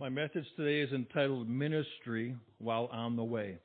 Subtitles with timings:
[0.00, 3.58] My message today is entitled Ministry While on the Way.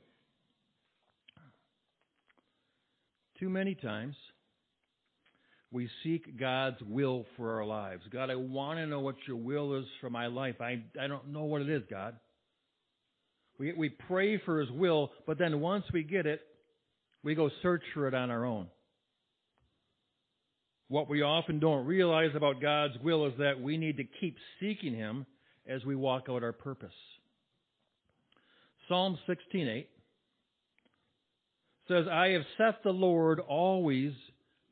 [3.39, 4.15] Too many times
[5.71, 8.01] we seek God's will for our lives.
[8.11, 10.55] God, I want to know what your will is for my life.
[10.59, 12.15] I, I don't know what it is, God.
[13.59, 16.41] We, we pray for his will, but then once we get it,
[17.23, 18.69] we go search for it on our own.
[20.87, 24.95] What we often don't realize about God's will is that we need to keep seeking
[24.95, 25.27] him
[25.67, 26.93] as we walk out our purpose.
[28.87, 29.89] Psalm 16:8
[31.87, 34.13] says, "I have set the Lord always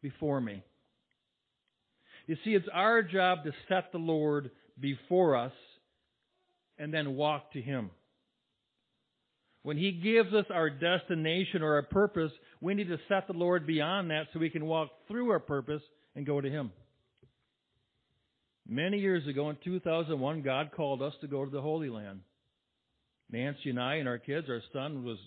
[0.02, 0.64] before me."
[2.28, 5.54] You see, it's our job to set the Lord before us
[6.78, 7.92] and then walk to him.
[9.64, 13.68] When he gives us our destination or our purpose, we need to set the Lord
[13.68, 15.84] beyond that so we can walk through our purpose
[16.16, 16.72] and go to him.
[18.72, 22.22] Many years ago in 2001, God called us to go to the Holy Land.
[23.30, 25.18] Nancy and I and our kids, our son was,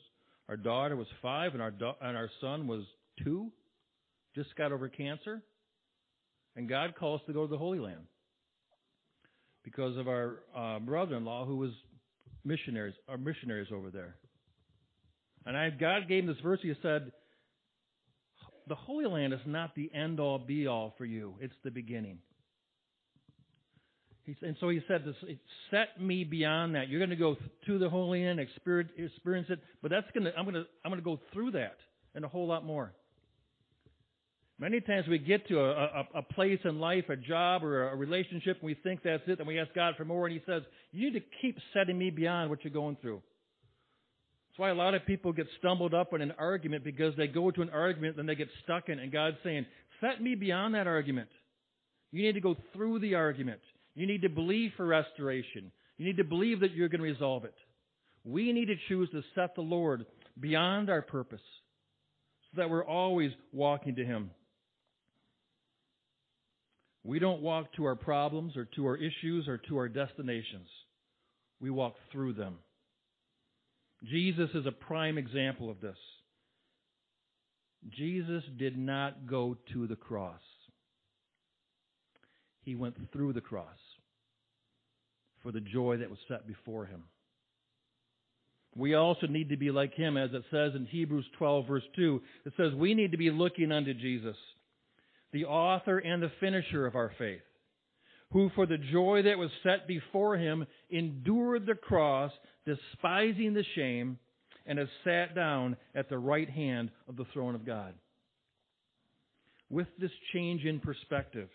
[0.49, 2.85] our daughter was five and our, do- and our son was
[3.23, 3.53] two,
[4.35, 5.43] just got over cancer.
[6.57, 8.07] And God called us to go to the Holy Land
[9.63, 11.73] because of our uh, brother-in-law who was
[12.47, 14.17] missionaries, our missionaries over there.
[15.45, 16.61] And I, God gave him this verse.
[16.63, 17.13] He said,
[18.69, 21.35] "The Holy Land is not the end-all, be-all for you.
[21.43, 22.21] It's the beginning."
[24.41, 25.17] And so he said, this,
[25.71, 26.89] "Set me beyond that.
[26.89, 27.37] You're going to go
[27.67, 30.37] to the Holy Land, experience, experience it, but that's going to.
[30.37, 30.65] I'm going to.
[30.85, 31.77] I'm going to go through that
[32.15, 32.93] and a whole lot more."
[34.59, 37.97] Many times we get to a, a, a, place in life, a job or a
[37.97, 40.63] relationship, and we think that's it, and we ask God for more, and He says,
[40.93, 43.21] You need to keep setting me beyond what you're going through.
[44.49, 47.51] That's why a lot of people get stumbled up in an argument because they go
[47.51, 49.67] to an argument and they get stuck in and God's saying,
[50.01, 51.31] Set me beyond that argument.
[52.13, 53.61] You need to go through the argument.
[53.95, 55.71] You need to believe for restoration.
[55.97, 57.55] You need to believe that you're going to resolve it.
[58.25, 60.07] We need to choose to set the Lord
[60.41, 61.43] beyond our purpose
[62.51, 64.31] so that we're always walking to Him.
[67.05, 70.69] We don't walk to our problems or to our issues or to our destinations.
[71.61, 72.57] We walk through them.
[74.03, 75.97] Jesus is a prime example of this.
[77.91, 80.41] Jesus did not go to the cross.
[82.63, 83.77] He went through the cross
[85.45, 87.05] for the joy that was set before him.
[88.75, 92.21] We also need to be like him, as it says in Hebrews 12, verse 2.
[92.45, 94.37] It says we need to be looking unto Jesus
[95.33, 97.43] the author and the finisher of our faith,
[98.33, 102.31] who for the joy that was set before him endured the cross,
[102.65, 104.17] despising the shame,
[104.65, 107.95] and has sat down at the right hand of the throne of God.
[109.71, 111.49] With this change in perspective,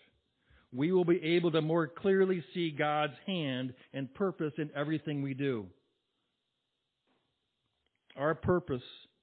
[0.72, 5.34] we will be able to more clearly see God's hand and purpose in everything we
[5.34, 5.66] do.
[8.16, 8.82] Our purpose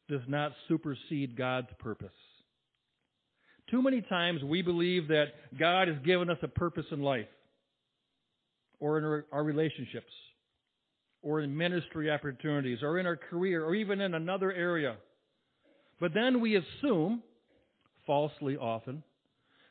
[0.09, 2.09] does not supersede God's purpose.
[3.69, 5.27] Too many times we believe that
[5.59, 7.27] God has given us a purpose in life,
[8.79, 10.11] or in our relationships,
[11.21, 14.95] or in ministry opportunities, or in our career, or even in another area.
[15.99, 17.23] But then we assume,
[18.05, 19.03] falsely often,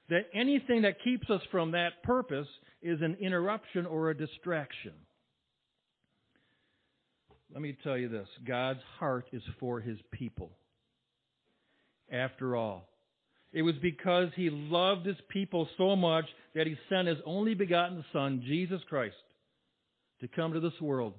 [0.09, 2.47] that anything that keeps us from that purpose
[2.83, 4.93] is an interruption or a distraction.
[7.53, 10.51] Let me tell you this God's heart is for his people.
[12.11, 12.89] After all,
[13.53, 18.05] it was because he loved his people so much that he sent his only begotten
[18.13, 19.17] Son, Jesus Christ,
[20.21, 21.15] to come to this world,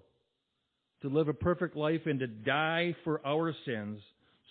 [1.02, 4.02] to live a perfect life and to die for our sins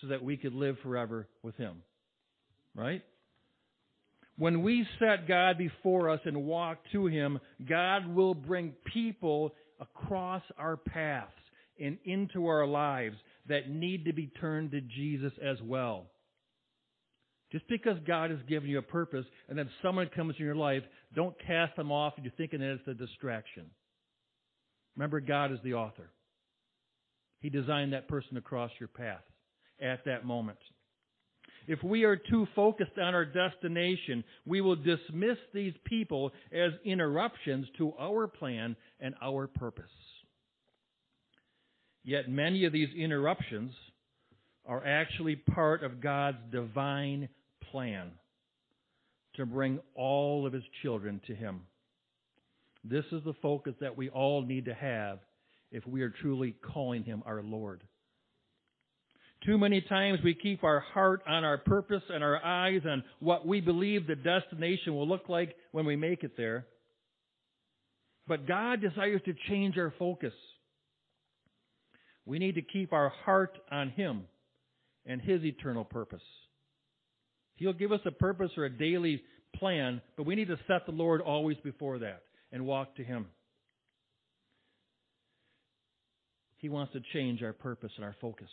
[0.01, 1.81] so that we could live forever with him.
[2.75, 3.03] Right?
[4.37, 10.43] When we set God before us and walk to him, God will bring people across
[10.57, 11.31] our paths
[11.79, 13.15] and into our lives
[13.47, 16.07] that need to be turned to Jesus as well.
[17.51, 20.83] Just because God has given you a purpose and then someone comes in your life,
[21.15, 23.67] don't cast them off and you're thinking that it's a distraction.
[24.95, 26.09] Remember, God is the author.
[27.39, 29.21] He designed that person across your path
[29.81, 30.57] at that moment.
[31.67, 37.67] If we are too focused on our destination, we will dismiss these people as interruptions
[37.77, 39.85] to our plan and our purpose.
[42.03, 43.71] Yet many of these interruptions
[44.65, 47.27] are actually part of God's divine
[47.69, 48.11] plan
[49.35, 51.61] to bring all of his children to him.
[52.83, 55.19] This is the focus that we all need to have
[55.71, 57.83] if we are truly calling him our Lord.
[59.47, 63.47] Too many times we keep our heart on our purpose and our eyes on what
[63.47, 66.65] we believe the destination will look like when we make it there.
[68.27, 70.33] But God desires to change our focus.
[72.25, 74.23] We need to keep our heart on Him
[75.05, 76.19] and His eternal purpose.
[77.55, 79.21] He'll give us a purpose or a daily
[79.55, 83.27] plan, but we need to set the Lord always before that and walk to Him.
[86.57, 88.49] He wants to change our purpose and our focus.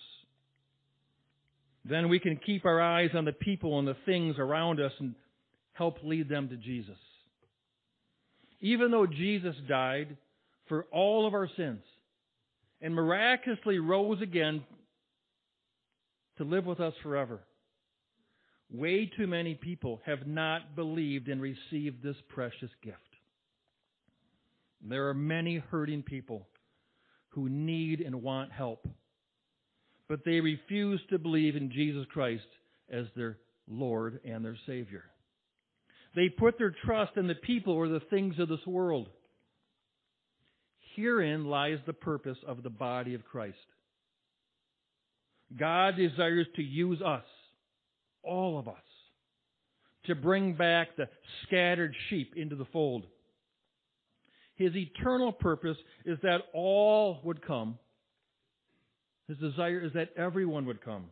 [1.84, 5.14] Then we can keep our eyes on the people and the things around us and
[5.75, 6.96] help lead them to Jesus.
[8.60, 10.16] Even though Jesus died
[10.69, 11.82] for all of our sins
[12.81, 14.64] and miraculously rose again
[16.38, 17.40] to live with us forever,
[18.72, 22.98] way too many people have not believed and received this precious gift.
[24.86, 26.46] There are many hurting people
[27.28, 28.86] who need and want help,
[30.08, 32.44] but they refuse to believe in Jesus Christ
[32.90, 35.04] as their Lord and their Savior.
[36.14, 39.08] They put their trust in the people or the things of this world.
[40.94, 43.56] Herein lies the purpose of the body of Christ.
[45.58, 47.24] God desires to use us,
[48.22, 48.74] all of us,
[50.06, 51.08] to bring back the
[51.42, 53.06] scattered sheep into the fold.
[54.56, 57.78] His eternal purpose is that all would come.
[59.28, 61.06] His desire is that everyone would come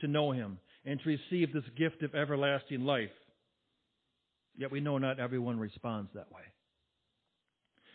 [0.00, 3.10] to know Him and to receive this gift of everlasting life.
[4.56, 6.42] Yet we know not everyone responds that way.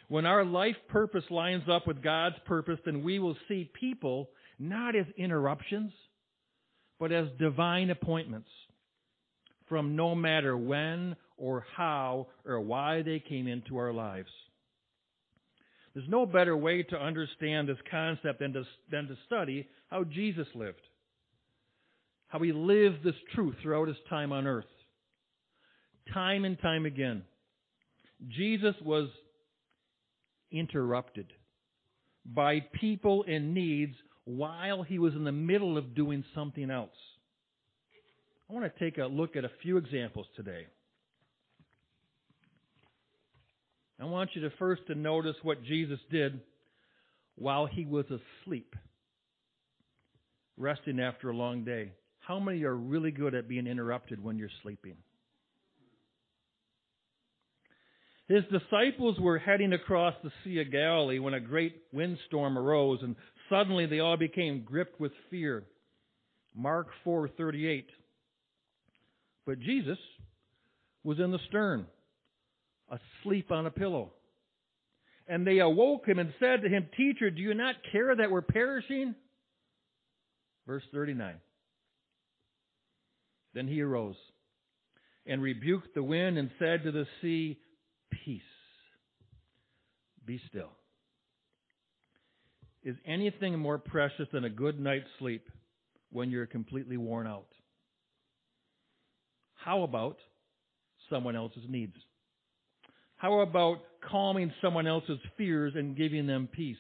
[0.08, 4.30] When our life purpose lines up with God's purpose, then we will see people
[4.60, 5.92] not as interruptions,
[7.00, 8.50] but as divine appointments
[9.68, 14.30] from no matter when or how or why they came into our lives.
[15.96, 20.48] There's no better way to understand this concept than to, than to study how Jesus
[20.54, 20.82] lived,
[22.28, 24.66] how he lived this truth throughout his time on earth.
[26.14, 27.24] Time and time again,
[28.28, 29.08] Jesus was
[30.52, 31.28] interrupted
[32.26, 33.96] by people in needs
[34.26, 36.90] while he was in the middle of doing something else.
[38.50, 40.66] I want to take a look at a few examples today.
[44.00, 46.42] I want you to first to notice what Jesus did
[47.36, 48.76] while he was asleep,
[50.58, 51.92] resting after a long day.
[52.20, 54.96] How many are really good at being interrupted when you're sleeping?
[58.28, 63.16] His disciples were heading across the Sea of Galilee when a great windstorm arose and
[63.50, 65.64] suddenly they all became gripped with fear.
[66.56, 67.86] Mark 4:38.
[69.46, 70.00] But Jesus
[71.04, 71.86] was in the stern
[72.90, 74.12] asleep on a pillow.
[75.28, 78.42] And they awoke him and said to him, Teacher, do you not care that we're
[78.42, 79.16] perishing?
[80.68, 81.36] Verse 39.
[83.54, 84.16] Then he arose
[85.26, 87.58] and rebuked the wind and said to the sea,
[88.12, 88.42] Peace,
[90.26, 90.72] be still.
[92.84, 95.50] Is anything more precious than a good night's sleep
[96.12, 97.48] when you're completely worn out?
[99.56, 100.18] How about
[101.10, 101.96] someone else's needs?
[103.18, 103.80] How about
[104.10, 106.78] calming someone else's fears and giving them peace?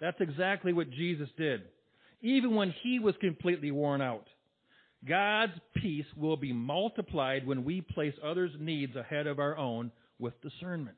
[0.00, 1.62] That's exactly what Jesus did.
[2.20, 4.26] Even when he was completely worn out.
[5.06, 10.34] God's peace will be multiplied when we place others' needs ahead of our own with
[10.42, 10.96] discernment.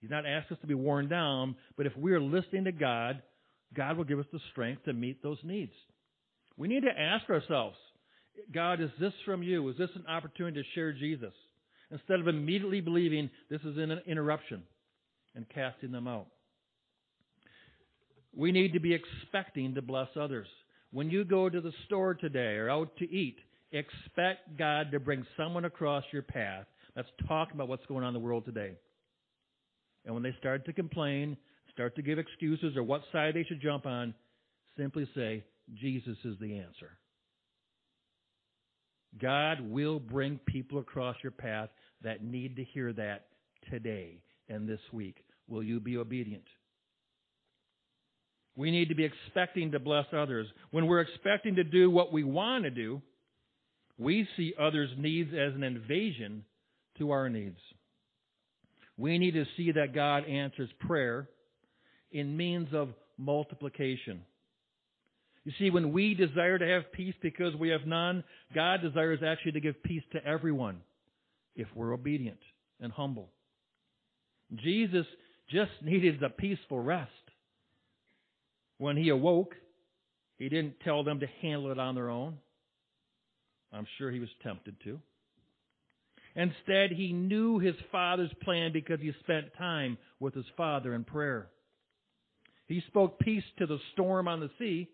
[0.00, 3.22] He's not asked us to be worn down, but if we're listening to God,
[3.74, 5.72] God will give us the strength to meet those needs.
[6.56, 7.76] We need to ask ourselves,
[8.52, 9.68] God, is this from you?
[9.68, 11.32] Is this an opportunity to share Jesus?
[11.90, 14.62] Instead of immediately believing this is an interruption
[15.34, 16.26] and casting them out.
[18.34, 20.48] We need to be expecting to bless others.
[20.92, 23.38] When you go to the store today or out to eat,
[23.72, 28.14] expect God to bring someone across your path that's talking about what's going on in
[28.14, 28.76] the world today.
[30.04, 31.36] And when they start to complain,
[31.72, 34.14] start to give excuses or what side they should jump on,
[34.78, 36.90] simply say, Jesus is the answer.
[39.20, 41.68] God will bring people across your path
[42.02, 43.26] that need to hear that
[43.70, 45.16] today and this week.
[45.48, 46.44] Will you be obedient?
[48.56, 50.46] We need to be expecting to bless others.
[50.70, 53.02] When we're expecting to do what we want to do,
[53.98, 56.44] we see others' needs as an invasion
[56.98, 57.58] to our needs.
[58.96, 61.28] We need to see that God answers prayer
[62.10, 64.22] in means of multiplication.
[65.46, 69.52] You see, when we desire to have peace because we have none, God desires actually
[69.52, 70.80] to give peace to everyone
[71.54, 72.40] if we're obedient
[72.80, 73.30] and humble.
[74.56, 75.06] Jesus
[75.48, 77.12] just needed the peaceful rest.
[78.78, 79.54] When he awoke,
[80.36, 82.38] he didn't tell them to handle it on their own.
[83.72, 84.98] I'm sure he was tempted to.
[86.34, 91.46] Instead, he knew his Father's plan because he spent time with his Father in prayer.
[92.66, 94.88] He spoke peace to the storm on the sea,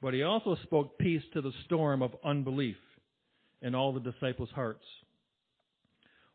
[0.00, 2.76] but he also spoke peace to the storm of unbelief
[3.62, 4.84] in all the disciples' hearts.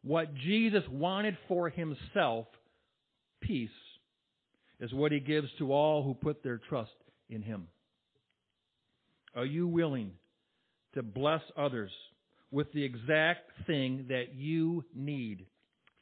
[0.03, 2.47] What Jesus wanted for himself,
[3.41, 3.69] peace,
[4.79, 6.91] is what he gives to all who put their trust
[7.29, 7.67] in him.
[9.35, 10.11] Are you willing
[10.93, 11.91] to bless others
[12.51, 15.45] with the exact thing that you need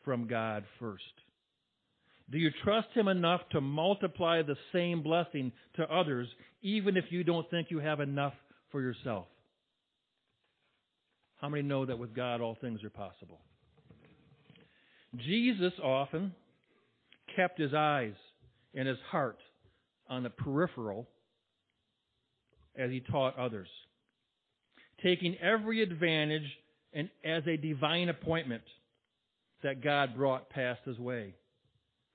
[0.03, 1.03] from God first?
[2.31, 6.27] Do you trust Him enough to multiply the same blessing to others,
[6.61, 8.33] even if you don't think you have enough
[8.71, 9.25] for yourself?
[11.41, 13.39] How many know that with God all things are possible?
[15.17, 16.33] Jesus often
[17.35, 18.13] kept his eyes
[18.73, 19.39] and his heart
[20.07, 21.07] on the peripheral
[22.77, 23.67] as he taught others,
[25.03, 26.47] taking every advantage
[26.93, 28.63] and as a divine appointment
[29.63, 31.35] that God brought past his way.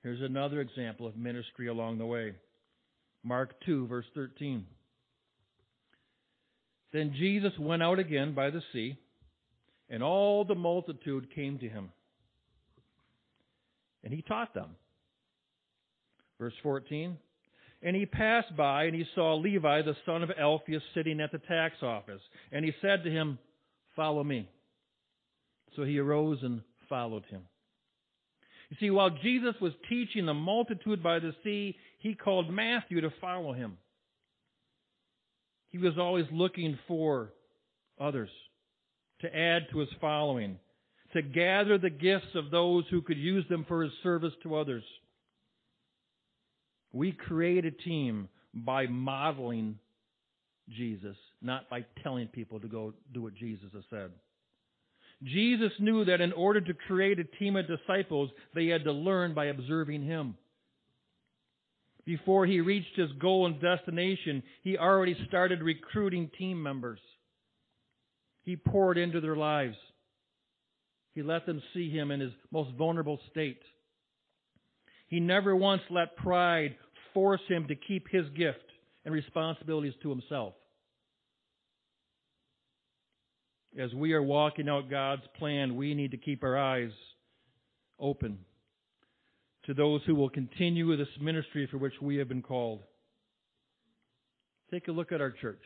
[0.07, 2.33] Here's another example of ministry along the way.
[3.25, 4.65] Mark 2, verse 13.
[6.93, 8.95] Then Jesus went out again by the sea,
[9.89, 11.89] and all the multitude came to him.
[14.01, 14.77] And he taught them.
[16.39, 17.17] Verse 14.
[17.83, 21.39] And he passed by, and he saw Levi, the son of Alphaeus, sitting at the
[21.39, 22.21] tax office.
[22.53, 23.39] And he said to him,
[23.93, 24.49] Follow me.
[25.75, 27.41] So he arose and followed him.
[28.69, 33.11] You see, while Jesus was teaching the multitude by the sea, he called Matthew to
[33.21, 33.77] follow him.
[35.69, 37.33] He was always looking for
[37.99, 38.29] others
[39.21, 40.59] to add to his following,
[41.13, 44.83] to gather the gifts of those who could use them for his service to others.
[46.91, 49.79] We create a team by modeling
[50.69, 54.11] Jesus, not by telling people to go do what Jesus has said.
[55.23, 59.33] Jesus knew that in order to create a team of disciples, they had to learn
[59.33, 60.35] by observing him.
[62.05, 66.99] Before he reached his goal and destination, he already started recruiting team members.
[68.43, 69.75] He poured into their lives.
[71.15, 73.59] He let them see him in his most vulnerable state.
[75.07, 76.75] He never once let pride
[77.13, 78.63] force him to keep his gift
[79.03, 80.53] and responsibilities to himself.
[83.77, 86.91] As we are walking out God's plan, we need to keep our eyes
[87.99, 88.39] open
[89.65, 92.81] to those who will continue this ministry for which we have been called.
[94.71, 95.61] Take a look at our church.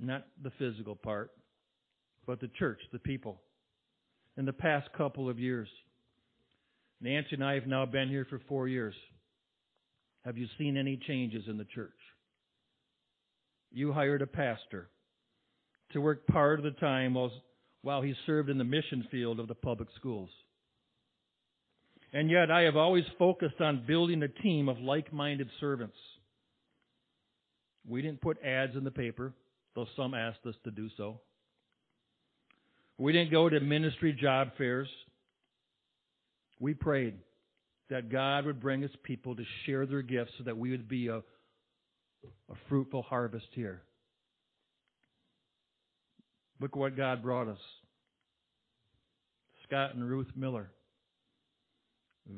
[0.00, 1.30] Not the physical part,
[2.26, 3.40] but the church, the people.
[4.36, 5.68] In the past couple of years,
[7.00, 8.94] Nancy and I have now been here for four years.
[10.24, 11.90] Have you seen any changes in the church?
[13.72, 14.88] You hired a pastor
[15.92, 17.14] to work part of the time
[17.82, 20.28] while, he served in the mission field of the public schools.
[22.12, 25.96] And yet I have always focused on building a team of like-minded servants.
[27.86, 29.32] We didn't put ads in the paper,
[29.74, 31.20] though some asked us to do so.
[32.98, 34.88] We didn't go to ministry job fairs.
[36.60, 37.14] We prayed
[37.88, 41.08] that God would bring us people to share their gifts so that we would be
[41.08, 41.22] a, a
[42.68, 43.82] fruitful harvest here.
[46.60, 47.58] Look what God brought us.
[49.66, 50.70] Scott and Ruth Miller.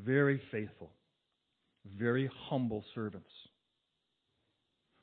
[0.05, 0.89] Very faithful,
[1.97, 3.29] very humble servants.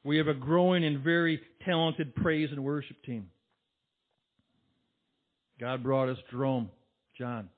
[0.04, 3.28] We have a growing and very talented praise and worship team.
[5.60, 6.70] God brought us Jerome,
[7.18, 7.50] John,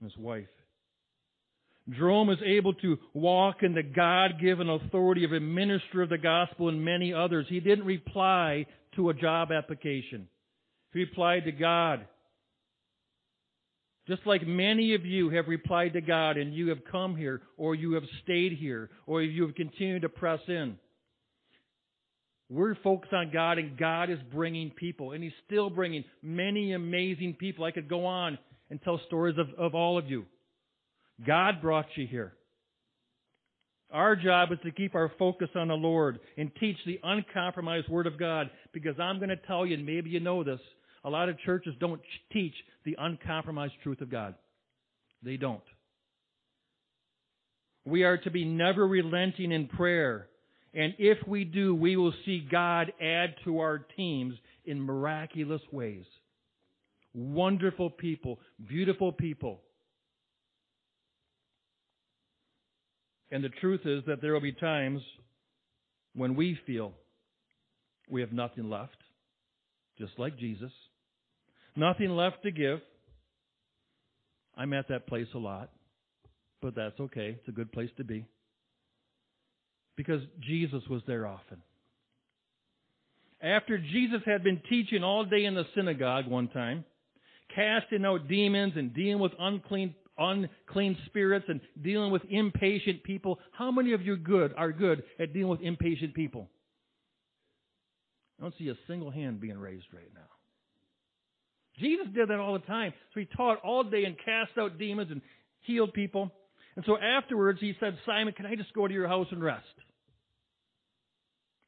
[0.00, 0.48] and his wife.
[1.96, 6.68] Jerome is able to walk in the God-given authority of a minister of the gospel
[6.68, 7.46] and many others.
[7.48, 8.66] He didn't reply
[8.98, 10.28] to a job application.
[10.92, 12.04] He replied to God.
[14.08, 17.74] Just like many of you have replied to God and you have come here or
[17.74, 20.76] you have stayed here or you have continued to press in.
[22.50, 27.36] We're focused on God and God is bringing people and He's still bringing many amazing
[27.38, 27.64] people.
[27.64, 28.38] I could go on
[28.70, 30.24] and tell stories of, of all of you.
[31.24, 32.32] God brought you here.
[33.90, 38.06] Our job is to keep our focus on the Lord and teach the uncompromised Word
[38.06, 40.60] of God because I'm going to tell you, and maybe you know this,
[41.04, 42.00] a lot of churches don't
[42.32, 42.52] teach
[42.84, 44.34] the uncompromised truth of God.
[45.22, 45.62] They don't.
[47.86, 50.28] We are to be never relenting in prayer.
[50.74, 54.34] And if we do, we will see God add to our teams
[54.66, 56.04] in miraculous ways.
[57.14, 59.62] Wonderful people, beautiful people
[63.30, 65.02] And the truth is that there will be times
[66.14, 66.92] when we feel
[68.08, 68.96] we have nothing left,
[69.98, 70.72] just like Jesus,
[71.76, 72.80] nothing left to give.
[74.56, 75.70] I'm at that place a lot,
[76.62, 77.36] but that's okay.
[77.38, 78.26] It's a good place to be.
[79.96, 81.62] Because Jesus was there often.
[83.42, 86.84] After Jesus had been teaching all day in the synagogue one time,
[87.54, 93.38] casting out demons and dealing with unclean unclean spirits and dealing with impatient people.
[93.52, 96.48] How many of you good are good at dealing with impatient people?
[98.38, 100.20] I don't see a single hand being raised right now.
[101.78, 102.92] Jesus did that all the time.
[103.14, 105.20] So he taught all day and cast out demons and
[105.60, 106.32] healed people.
[106.76, 109.64] And so afterwards he said, Simon, can I just go to your house and rest?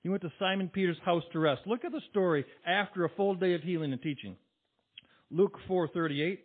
[0.02, 1.62] He went to Simon Peter's house to rest.
[1.66, 4.36] Look at the story after a full day of healing and teaching.
[5.30, 6.38] Luke 4:38.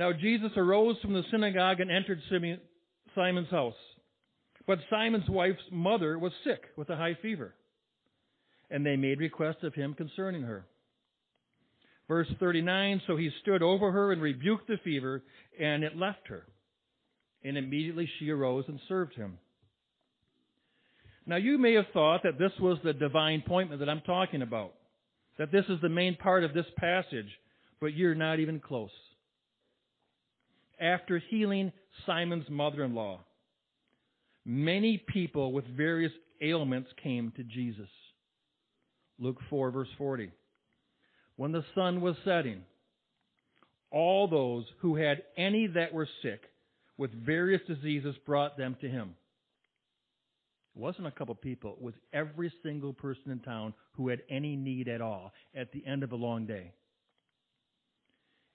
[0.00, 2.22] Now Jesus arose from the synagogue and entered
[3.14, 3.74] Simon's house.
[4.66, 7.54] But Simon's wife's mother was sick with a high fever,
[8.70, 10.64] and they made request of him concerning her.
[12.08, 15.22] Verse 39 So he stood over her and rebuked the fever,
[15.60, 16.44] and it left her.
[17.44, 19.38] And immediately she arose and served him.
[21.26, 24.72] Now, you may have thought that this was the divine appointment that I'm talking about,
[25.36, 27.28] that this is the main part of this passage,
[27.82, 28.88] but you're not even close.
[30.80, 31.72] After healing
[32.06, 33.20] Simon's mother in law,
[34.44, 37.88] many people with various ailments came to Jesus.
[39.18, 40.30] Luke 4, verse 40.
[41.36, 42.62] When the sun was setting,
[43.90, 46.42] all those who had any that were sick
[46.96, 49.14] with various diseases brought them to him.
[50.74, 54.56] It wasn't a couple people, it was every single person in town who had any
[54.56, 56.72] need at all at the end of a long day.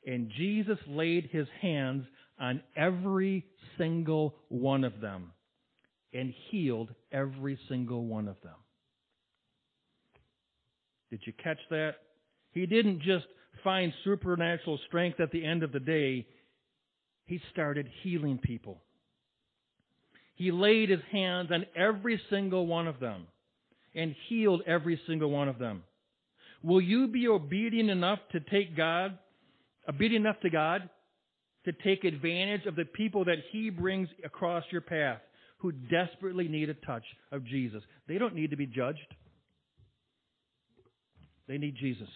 [0.05, 2.05] And Jesus laid his hands
[2.39, 3.45] on every
[3.77, 5.31] single one of them
[6.13, 8.55] and healed every single one of them.
[11.09, 11.95] Did you catch that?
[12.51, 13.25] He didn't just
[13.63, 16.25] find supernatural strength at the end of the day,
[17.25, 18.81] he started healing people.
[20.35, 23.27] He laid his hands on every single one of them
[23.95, 25.83] and healed every single one of them.
[26.61, 29.17] Will you be obedient enough to take God,
[29.87, 30.89] obedient enough to God,
[31.65, 35.21] to take advantage of the people that He brings across your path
[35.57, 37.81] who desperately need a touch of Jesus?
[38.07, 38.99] They don't need to be judged.
[41.47, 42.09] They need Jesus.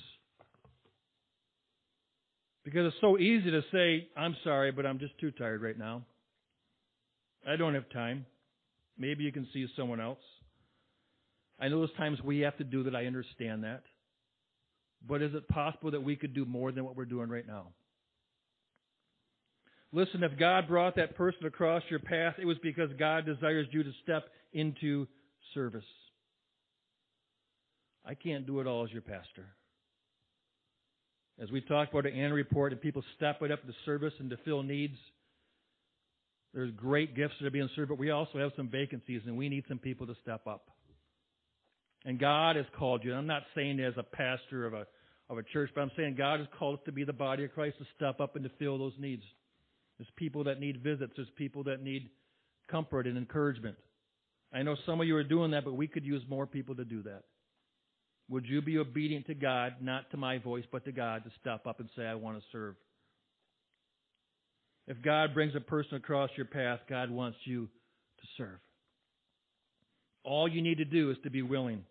[2.63, 6.03] Because it's so easy to say, I'm sorry, but I'm just too tired right now.
[7.47, 8.25] I don't have time.
[8.97, 10.19] Maybe you can see someone else.
[11.59, 12.95] I know there's times we have to do that.
[12.95, 13.83] I understand that.
[15.07, 17.67] But is it possible that we could do more than what we're doing right now?
[19.91, 23.83] Listen, if God brought that person across your path, it was because God desires you
[23.83, 25.07] to step into
[25.53, 25.83] service.
[28.05, 29.47] I can't do it all as your pastor.
[31.41, 34.29] As we talked about an annual report and people step it up to service and
[34.29, 34.97] to fill needs,
[36.53, 39.49] there's great gifts that are being served, but we also have some vacancies, and we
[39.49, 40.69] need some people to step up.
[42.05, 43.13] And God has called you.
[43.13, 44.87] I'm not saying as a pastor of a
[45.29, 47.53] of a church, but I'm saying God has called us to be the body of
[47.53, 49.23] Christ to step up and to fill those needs.
[49.97, 51.13] There's people that need visits.
[51.15, 52.09] There's people that need
[52.69, 53.75] comfort and encouragement.
[54.51, 56.85] I know some of you are doing that, but we could use more people to
[56.85, 57.23] do that.
[58.29, 61.67] Would you be obedient to God, not to my voice, but to God, to step
[61.67, 62.75] up and say, I want to serve?
[64.87, 68.59] If God brings a person across your path, God wants you to serve.
[70.23, 71.83] All you need to do is to be willing.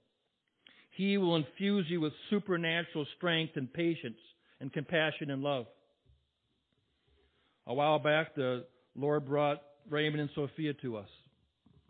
[0.97, 4.19] He will infuse you with supernatural strength and patience
[4.61, 5.67] and compassion and love.
[7.67, 8.65] A while back, the
[8.97, 11.09] Lord brought Raymond and Sophia to us,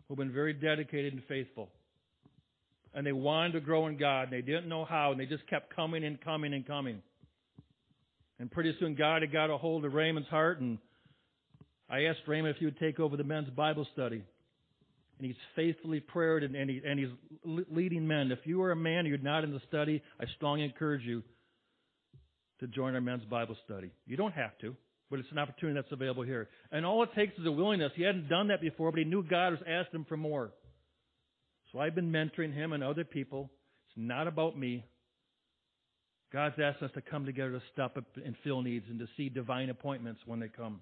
[0.07, 1.69] who've been very dedicated and faithful.
[2.93, 5.47] And they wanted to grow in God, and they didn't know how, and they just
[5.47, 7.01] kept coming and coming and coming.
[8.39, 10.77] And pretty soon, God had got a hold of Raymond's heart, and
[11.89, 14.23] I asked Raymond if he would take over the men's Bible study.
[15.19, 17.09] And he's faithfully prayed and, and, he, and he's
[17.43, 18.31] leading men.
[18.31, 21.23] If you are a man and you're not in the study, I strongly encourage you
[22.61, 23.91] to join our men's Bible study.
[24.05, 24.77] You don't have to,
[25.09, 26.47] but it's an opportunity that's available here.
[26.71, 27.91] And all it takes is a willingness.
[27.95, 30.51] He hadn't done that before, but he knew God was asking him for more.
[31.73, 33.51] So I've been mentoring him and other people.
[33.87, 34.85] It's not about me.
[36.31, 39.69] God's asked us to come together to stop and fill needs and to see divine
[39.69, 40.81] appointments when they come.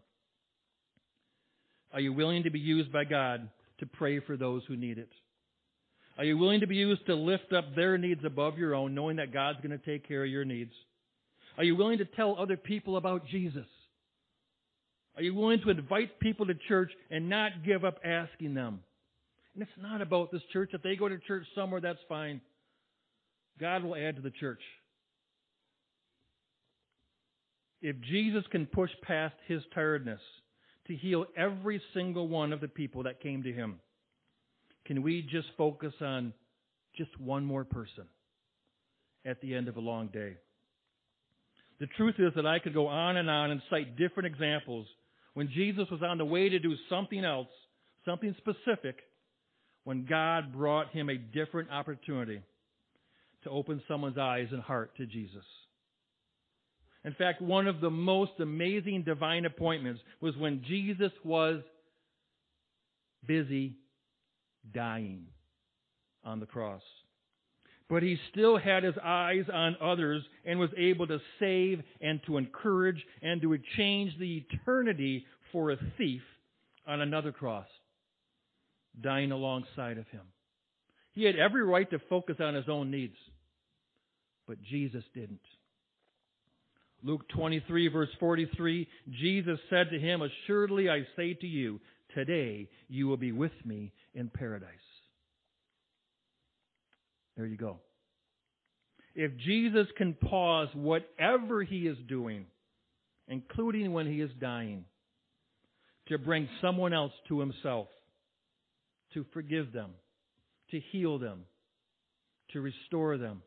[1.92, 5.10] Are you willing to be used by God to pray for those who need it?
[6.18, 9.18] Are you willing to be used to lift up their needs above your own, knowing
[9.18, 10.72] that God's going to take care of your needs?
[11.58, 13.66] Are you willing to tell other people about Jesus?
[15.16, 18.82] Are you willing to invite people to church and not give up asking them?
[19.54, 20.72] And it's not about this church.
[20.74, 22.42] If they go to church somewhere, that's fine.
[23.60, 24.62] God will add to the church.
[27.82, 30.22] If Jesus can push past his tiredness
[30.88, 33.80] to heal every single one of the people that came to him,
[34.86, 36.34] can we just focus on
[36.96, 38.06] just one more person
[39.26, 40.38] at the end of a long day?
[41.80, 44.88] The truth is that I could go on and on and cite different examples
[45.34, 47.50] when Jesus was on the way to do something else,
[48.06, 48.98] something specific,
[49.84, 52.42] when God brought him a different opportunity
[53.44, 55.44] to open someone's eyes and heart to Jesus.
[57.08, 61.62] In fact, one of the most amazing divine appointments was when Jesus was
[63.26, 63.78] busy
[64.74, 65.28] dying
[66.26, 66.82] on the cross.
[67.90, 72.36] But he still had his eyes on others and was able to save and to
[72.36, 76.24] encourage and to change the eternity for a thief
[76.86, 77.68] on another cross,
[79.00, 80.24] dying alongside of him.
[81.14, 83.16] He had every right to focus on his own needs,
[84.46, 85.40] but Jesus didn't.
[87.04, 91.80] Luke 23 verse 43, Jesus said to him, Assuredly I say to you,
[92.16, 94.70] today you will be with me in paradise.
[97.36, 97.78] There you go.
[99.14, 102.46] If Jesus can pause whatever he is doing,
[103.28, 104.86] including when he is dying,
[106.08, 107.88] to bring someone else to himself,
[109.14, 109.92] to forgive them,
[110.72, 111.42] to heal them,
[112.54, 113.42] to restore them,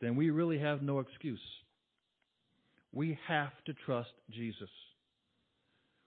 [0.00, 1.40] then we really have no excuse.
[2.98, 4.68] We have to trust Jesus.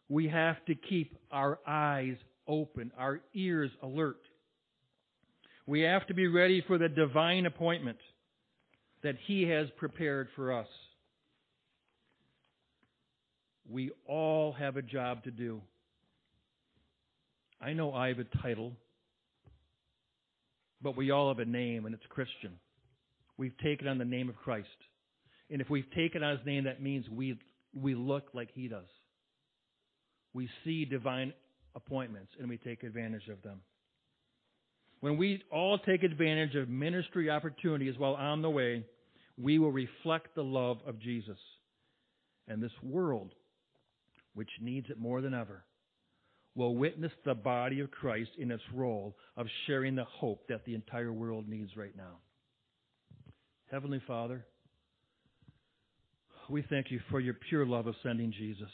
[0.09, 2.17] We have to keep our eyes
[2.49, 4.19] open, our ears alert.
[5.65, 7.99] We have to be ready for the divine appointment
[9.03, 10.67] that He has prepared for us.
[13.69, 15.61] We all have a job to do.
[17.61, 18.73] I know I have a title,
[20.81, 22.51] but we all have a name, and it's Christian.
[23.37, 24.67] We've taken on the name of Christ.
[25.51, 27.37] And if we've taken on his name, that means we,
[27.75, 28.87] we look like he does.
[30.33, 31.33] We see divine
[31.75, 33.59] appointments and we take advantage of them.
[35.01, 38.85] When we all take advantage of ministry opportunities while on the way,
[39.37, 41.39] we will reflect the love of Jesus.
[42.47, 43.33] And this world,
[44.35, 45.63] which needs it more than ever,
[46.55, 50.75] will witness the body of Christ in its role of sharing the hope that the
[50.75, 52.19] entire world needs right now.
[53.71, 54.45] Heavenly Father,
[56.51, 58.69] we thank you for your pure love of sending Jesus.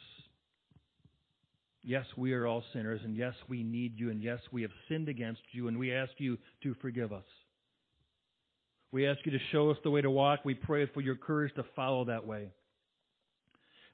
[1.84, 5.08] Yes, we are all sinners, and yes, we need you, and yes, we have sinned
[5.08, 7.24] against you, and we ask you to forgive us.
[8.92, 10.40] We ask you to show us the way to walk.
[10.44, 12.50] We pray for your courage to follow that way.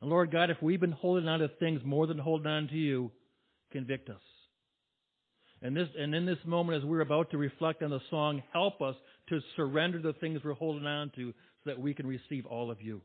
[0.02, 2.76] And Lord God, if we've been holding on to things more than holding on to
[2.76, 3.12] you,
[3.72, 4.22] convict us.
[5.62, 8.82] And this and in this moment as we're about to reflect on the song, help
[8.82, 8.96] us
[9.30, 12.82] to surrender the things we're holding on to so that we can receive all of
[12.82, 13.02] you.